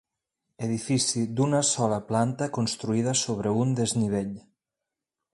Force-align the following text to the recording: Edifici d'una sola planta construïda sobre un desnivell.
Edifici 0.67 1.25
d'una 1.39 1.59
sola 1.71 1.99
planta 2.07 2.47
construïda 2.55 3.13
sobre 3.25 3.51
un 3.65 3.75
desnivell. 3.81 4.33